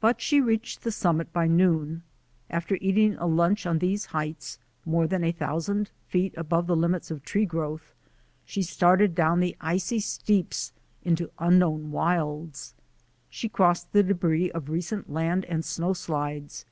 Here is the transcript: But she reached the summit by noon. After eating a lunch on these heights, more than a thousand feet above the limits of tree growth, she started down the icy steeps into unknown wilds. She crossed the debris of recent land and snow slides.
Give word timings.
But 0.00 0.20
she 0.20 0.40
reached 0.40 0.82
the 0.82 0.90
summit 0.90 1.32
by 1.32 1.46
noon. 1.46 2.02
After 2.50 2.76
eating 2.80 3.14
a 3.14 3.26
lunch 3.26 3.64
on 3.64 3.78
these 3.78 4.06
heights, 4.06 4.58
more 4.84 5.06
than 5.06 5.22
a 5.22 5.30
thousand 5.30 5.92
feet 6.08 6.34
above 6.36 6.66
the 6.66 6.74
limits 6.74 7.12
of 7.12 7.22
tree 7.22 7.46
growth, 7.46 7.94
she 8.44 8.64
started 8.64 9.14
down 9.14 9.38
the 9.38 9.56
icy 9.60 10.00
steeps 10.00 10.72
into 11.04 11.30
unknown 11.38 11.92
wilds. 11.92 12.74
She 13.30 13.48
crossed 13.48 13.92
the 13.92 14.02
debris 14.02 14.50
of 14.50 14.68
recent 14.68 15.08
land 15.08 15.44
and 15.44 15.64
snow 15.64 15.92
slides. 15.92 16.64